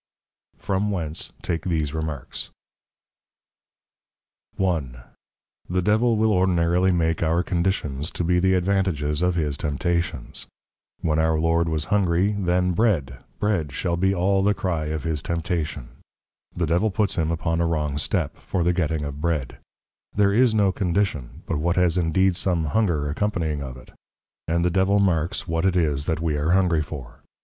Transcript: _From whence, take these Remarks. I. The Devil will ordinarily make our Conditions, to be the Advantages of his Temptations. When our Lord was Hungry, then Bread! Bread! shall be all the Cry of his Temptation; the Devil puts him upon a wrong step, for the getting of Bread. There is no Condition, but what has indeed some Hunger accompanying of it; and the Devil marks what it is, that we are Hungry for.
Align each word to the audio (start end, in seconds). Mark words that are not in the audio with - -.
_From 0.59 0.89
whence, 0.89 1.31
take 1.43 1.61
these 1.63 1.93
Remarks. 1.93 2.49
I. 4.59 4.83
The 5.69 5.81
Devil 5.83 6.17
will 6.17 6.33
ordinarily 6.33 6.91
make 6.91 7.21
our 7.21 7.43
Conditions, 7.43 8.09
to 8.13 8.23
be 8.23 8.39
the 8.39 8.55
Advantages 8.55 9.21
of 9.21 9.35
his 9.35 9.57
Temptations. 9.57 10.47
When 11.01 11.19
our 11.19 11.39
Lord 11.39 11.69
was 11.69 11.85
Hungry, 11.93 12.31
then 12.31 12.71
Bread! 12.71 13.19
Bread! 13.37 13.73
shall 13.73 13.95
be 13.95 14.11
all 14.11 14.41
the 14.41 14.55
Cry 14.55 14.85
of 14.85 15.03
his 15.03 15.21
Temptation; 15.21 15.89
the 16.55 16.65
Devil 16.65 16.89
puts 16.89 17.13
him 17.13 17.29
upon 17.29 17.61
a 17.61 17.67
wrong 17.67 17.99
step, 17.99 18.35
for 18.37 18.63
the 18.63 18.73
getting 18.73 19.05
of 19.05 19.21
Bread. 19.21 19.59
There 20.15 20.33
is 20.33 20.55
no 20.55 20.71
Condition, 20.71 21.43
but 21.45 21.59
what 21.59 21.75
has 21.75 21.95
indeed 21.95 22.35
some 22.35 22.65
Hunger 22.65 23.07
accompanying 23.07 23.61
of 23.61 23.77
it; 23.77 23.91
and 24.47 24.65
the 24.65 24.71
Devil 24.71 24.97
marks 24.97 25.47
what 25.47 25.63
it 25.63 25.75
is, 25.75 26.07
that 26.07 26.21
we 26.21 26.35
are 26.37 26.53
Hungry 26.53 26.81
for. 26.81 27.21